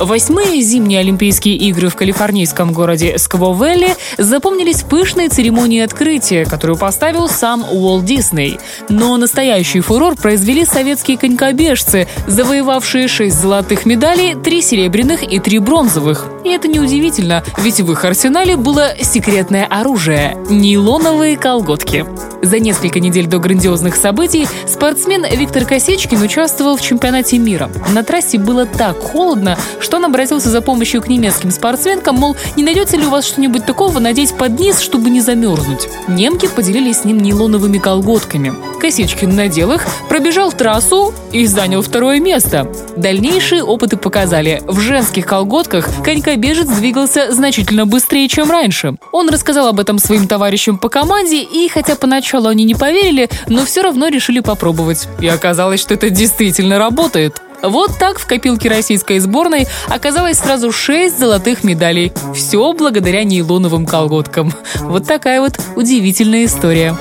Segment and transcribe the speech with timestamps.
[0.00, 7.66] Восьмые зимние Олимпийские игры в калифорнийском городе Сквовелли запомнились пышной церемонией открытия, которую поставил сам
[7.70, 8.58] Уолт Дисней.
[8.88, 16.28] Но настоящий фурор произвели советские конькобежцы, завоевавшие шесть золотых медалей, три серебряных и три бронзовых.
[16.46, 22.06] И это неудивительно, ведь в их арсенале было секретное оружие– нейлоновые колготки.
[22.42, 27.70] За несколько недель до грандиозных событий спортсмен Виктор Косечкин участвовал в чемпионате мира.
[27.90, 32.62] На трассе было так холодно, что он обратился за помощью к немецким спортсменкам, мол, не
[32.62, 35.88] найдете ли у вас что-нибудь такого надеть под низ, чтобы не замерзнуть.
[36.08, 38.52] Немки поделились с ним нейлоновыми колготками.
[38.80, 42.70] Косичкин надел их, пробежал трассу и занял второе место.
[42.96, 48.96] Дальнейшие опыты показали, в женских колготках конькобежец двигался значительно быстрее, чем раньше.
[49.12, 53.64] Он рассказал об этом своим товарищам по команде, и хотя поначалу они не поверили, но
[53.64, 55.08] все равно решили попробовать.
[55.20, 57.40] И оказалось, что это действительно работает.
[57.62, 62.12] Вот так в копилке российской сборной оказалось сразу шесть золотых медалей.
[62.34, 64.52] Все благодаря нейлоновым колготкам.
[64.76, 66.96] Вот такая вот удивительная история.